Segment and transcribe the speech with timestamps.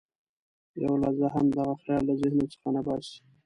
[0.81, 3.17] یوه لحظه هم دغه خیال له ذهن څخه نه باسي.